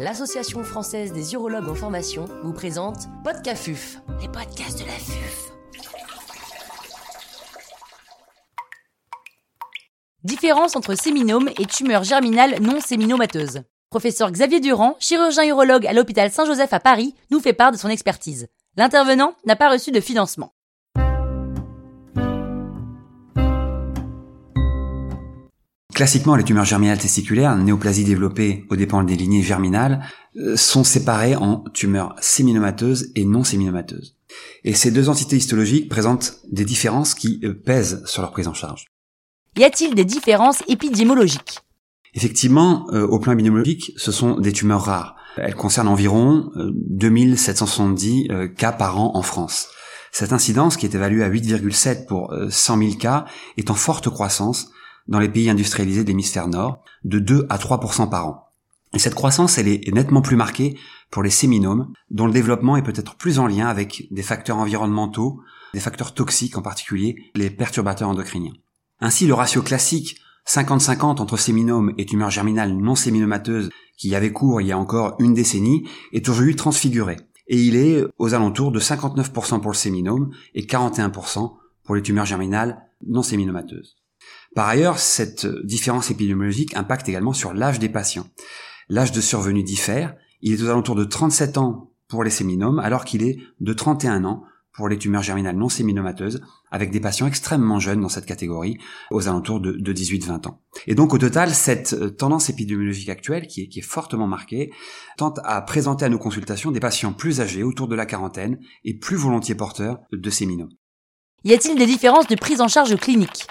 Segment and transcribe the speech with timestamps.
[0.00, 5.52] l'Association française des urologues en formation vous présente Podcafuf, les podcasts de la FUF.
[10.24, 13.62] Différence entre séminome et tumeur germinale non séminomateuse.
[13.90, 17.90] Professeur Xavier Durand, chirurgien urologue à l'hôpital Saint-Joseph à Paris, nous fait part de son
[17.90, 18.48] expertise.
[18.78, 20.54] L'intervenant n'a pas reçu de financement.
[26.00, 30.02] Classiquement, les tumeurs germinales testiculaires, néoplasie développées aux dépens des lignées germinales,
[30.36, 34.16] euh, sont séparées en tumeurs séminomateuses et non séminomateuses.
[34.64, 38.54] Et ces deux entités histologiques présentent des différences qui euh, pèsent sur leur prise en
[38.54, 38.86] charge.
[39.58, 41.58] Y a-t-il des différences épidémiologiques?
[42.14, 45.16] Effectivement, euh, au plan épidémiologique, ce sont des tumeurs rares.
[45.36, 49.68] Elles concernent environ 2770 cas par an en France.
[50.12, 53.26] Cette incidence, qui est évaluée à 8,7 pour 100 000 cas,
[53.58, 54.70] est en forte croissance
[55.08, 58.46] dans les pays industrialisés de l'hémisphère nord, de 2 à 3% par an.
[58.92, 60.76] Et cette croissance, elle est nettement plus marquée
[61.10, 65.40] pour les séminomes, dont le développement est peut-être plus en lien avec des facteurs environnementaux,
[65.74, 68.54] des facteurs toxiques en particulier, les perturbateurs endocriniens.
[69.00, 74.60] Ainsi, le ratio classique 50-50 entre séminomes et tumeurs germinales non séminomateuses qui avait cours
[74.60, 77.16] il y a encore une décennie est aujourd'hui transfiguré.
[77.46, 82.26] Et il est aux alentours de 59% pour le séminome et 41% pour les tumeurs
[82.26, 83.96] germinales non séminomateuses.
[84.54, 88.26] Par ailleurs, cette différence épidémiologique impacte également sur l'âge des patients.
[88.88, 90.14] L'âge de survenue diffère.
[90.42, 94.24] Il est aux alentours de 37 ans pour les séminomes, alors qu'il est de 31
[94.24, 98.78] ans pour les tumeurs germinales non séminomateuses, avec des patients extrêmement jeunes dans cette catégorie,
[99.10, 100.62] aux alentours de, 18-20 ans.
[100.86, 104.72] Et donc au total, cette euh, tendance épidémiologique actuelle, qui est, qui est fortement marquée,
[105.16, 108.96] tente à présenter à nos consultations des patients plus âgés, autour de la quarantaine, et
[108.96, 110.72] plus volontiers porteurs de séminomes.
[111.44, 113.48] Y a-t-il des différences de prise en charge clinique?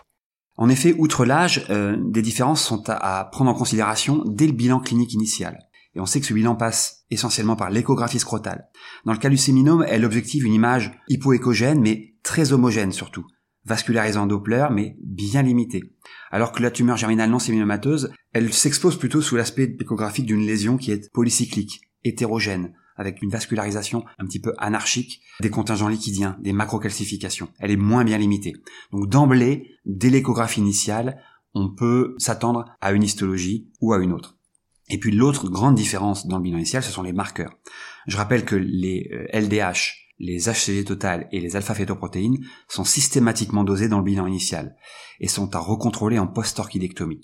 [0.61, 4.81] En effet, outre l'âge, euh, des différences sont à, prendre en considération dès le bilan
[4.81, 5.57] clinique initial.
[5.95, 8.67] Et on sait que ce bilan passe essentiellement par l'échographie scrotale.
[9.05, 13.25] Dans le cas du séminome, elle objective une image hypoécogène, mais très homogène surtout,
[13.63, 15.95] vascularisant Doppler, mais bien limitée.
[16.29, 20.75] Alors que la tumeur germinale non séminomateuse, elle s'expose plutôt sous l'aspect échographique d'une lésion
[20.75, 26.53] qui est polycyclique, hétérogène, avec une vascularisation un petit peu anarchique des contingents liquidiens, des
[26.53, 27.49] macrocalcifications.
[27.57, 28.53] Elle est moins bien limitée.
[28.91, 31.23] Donc d'emblée, dès l'échographie initiale,
[31.55, 34.37] on peut s'attendre à une histologie ou à une autre.
[34.89, 37.57] Et puis l'autre grande différence dans le bilan initial, ce sont les marqueurs.
[38.07, 39.73] Je rappelle que les LDH, euh,
[40.19, 44.75] les HCG total et les alpha-fétoprotéines sont systématiquement dosés dans le bilan initial
[45.21, 47.21] et sont à recontrôler en post-orchidectomie.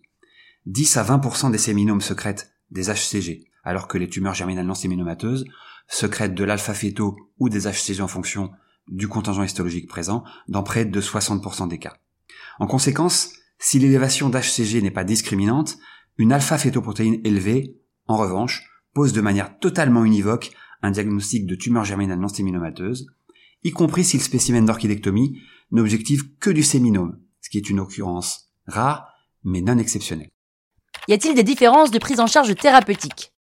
[0.68, 5.46] 10 à 20% des séminomes secrètent des HCG, alors que les tumeurs germinales non séminomateuses
[5.88, 8.52] secrètent de l'alpha-féto ou des HCG en fonction
[8.88, 11.98] du contingent histologique présent dans près de 60% des cas.
[12.60, 15.78] En conséquence, si l'élévation d'HCG n'est pas discriminante,
[16.18, 17.76] une alpha-fétoprotéine élevée,
[18.08, 23.08] en revanche, pose de manière totalement univoque un diagnostic de tumeur germinale non séminomateuse,
[23.64, 28.52] y compris si le spécimen d'orchidectomie n'objective que du séminome, ce qui est une occurrence
[28.68, 29.08] rare
[29.44, 30.30] mais non exceptionnelle.
[31.08, 33.35] Y a-t-il des différences de prise en charge thérapeutique?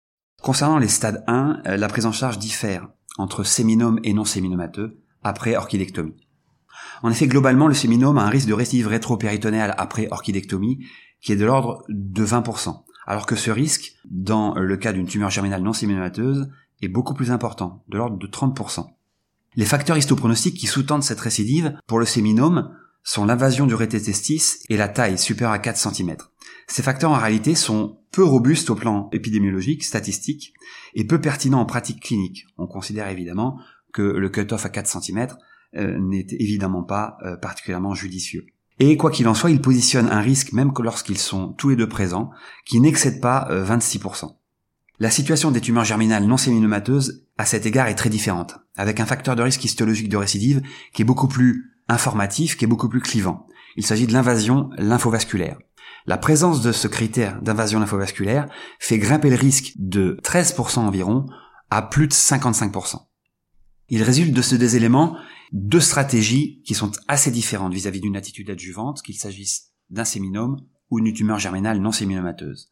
[0.42, 4.98] Concernant les stades 1, euh, la prise en charge diffère entre séminome et non séminomateux
[5.22, 6.16] après orchidectomie.
[7.04, 10.84] En effet, globalement, le séminome a un risque de récidive rétropéritonéale après orchidectomie
[11.20, 15.30] qui est de l'ordre de 20%, alors que ce risque, dans le cas d'une tumeur
[15.30, 18.86] germinale non séminomateuse, est beaucoup plus important, de l'ordre de 30%.
[19.54, 22.74] Les facteurs histopronostiques qui sous-tendent cette récidive pour le séminome
[23.04, 26.16] sont l'invasion du rététestis et la taille supérieure à 4 cm.
[26.66, 30.54] Ces facteurs en réalité sont peu robustes au plan épidémiologique, statistique,
[30.94, 32.46] et peu pertinents en pratique clinique.
[32.58, 33.58] On considère évidemment
[33.92, 35.28] que le cut-off à 4 cm
[35.76, 38.46] euh, n'est évidemment pas euh, particulièrement judicieux.
[38.78, 41.76] Et quoi qu'il en soit, ils positionnent un risque, même que lorsqu'ils sont tous les
[41.76, 42.30] deux présents,
[42.64, 44.24] qui n'excède pas 26%.
[44.24, 44.28] Euh,
[44.98, 49.06] la situation des tumeurs germinales non séminomateuses, à cet égard, est très différente, avec un
[49.06, 50.62] facteur de risque histologique de récidive
[50.92, 53.46] qui est beaucoup plus informatif, qui est beaucoup plus clivant.
[53.76, 55.58] Il s'agit de l'invasion lymphovasculaire.
[56.06, 58.48] La présence de ce critère d'invasion lymphovasculaire
[58.78, 61.26] fait grimper le risque de 13% environ
[61.70, 63.06] à plus de 55%.
[63.88, 65.16] Il résulte de ce deux éléments
[65.52, 70.56] deux stratégies qui sont assez différentes vis-à-vis d'une attitude adjuvante, qu'il s'agisse d'un séminome
[70.90, 72.70] ou d'une tumeur germinale non séminomateuse.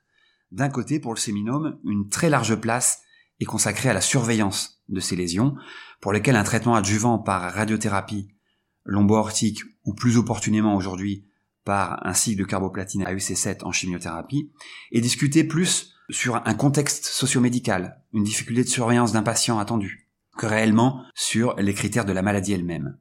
[0.50, 3.02] D'un côté, pour le séminome, une très large place
[3.38, 5.54] est consacrée à la surveillance de ces lésions,
[6.00, 8.34] pour lesquelles un traitement adjuvant par radiothérapie
[8.84, 11.24] lombo-ortique ou plus opportunément aujourd'hui
[11.64, 14.50] par un cycle de carboplatine AUC7 en chimiothérapie,
[14.92, 20.46] et discuter plus sur un contexte sociomédical, une difficulté de surveillance d'un patient attendu, que
[20.46, 22.96] réellement sur les critères de la maladie elle-même.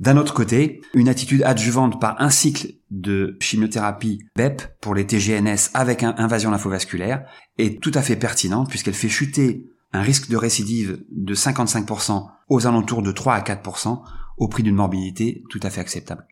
[0.00, 5.70] D'un autre côté, une attitude adjuvante par un cycle de chimiothérapie BEP pour les TGNS
[5.74, 7.24] avec un invasion lymphovasculaire
[7.58, 12.66] est tout à fait pertinente puisqu'elle fait chuter un risque de récidive de 55% aux
[12.66, 14.02] alentours de 3 à 4%
[14.36, 16.26] au prix d'une morbidité tout à fait acceptable.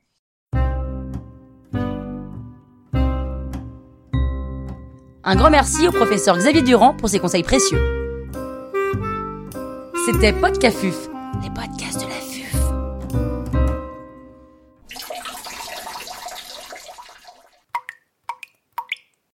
[5.22, 7.78] Un grand merci au professeur Xavier Durand pour ses conseils précieux.
[10.06, 11.08] C'était Podcafuf,
[11.42, 12.29] les podcasts de la FUF.